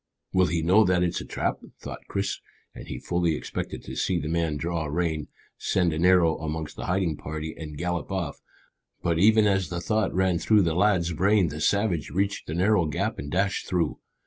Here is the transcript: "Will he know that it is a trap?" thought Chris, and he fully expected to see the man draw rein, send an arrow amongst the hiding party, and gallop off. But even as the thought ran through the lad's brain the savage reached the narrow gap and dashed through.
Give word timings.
"Will 0.33 0.47
he 0.47 0.63
know 0.63 0.83
that 0.83 1.03
it 1.03 1.09
is 1.09 1.21
a 1.21 1.25
trap?" 1.25 1.59
thought 1.77 2.07
Chris, 2.07 2.39
and 2.73 2.87
he 2.87 2.97
fully 2.97 3.35
expected 3.35 3.83
to 3.83 3.95
see 3.95 4.17
the 4.19 4.27
man 4.27 4.57
draw 4.57 4.85
rein, 4.87 5.27
send 5.59 5.93
an 5.93 6.05
arrow 6.07 6.39
amongst 6.39 6.75
the 6.75 6.87
hiding 6.87 7.17
party, 7.17 7.53
and 7.55 7.77
gallop 7.77 8.11
off. 8.11 8.41
But 9.03 9.19
even 9.19 9.45
as 9.45 9.69
the 9.69 9.79
thought 9.79 10.11
ran 10.11 10.39
through 10.39 10.63
the 10.63 10.73
lad's 10.73 11.13
brain 11.13 11.49
the 11.49 11.61
savage 11.61 12.09
reached 12.09 12.47
the 12.47 12.55
narrow 12.55 12.87
gap 12.87 13.19
and 13.19 13.29
dashed 13.29 13.67
through. 13.67 13.99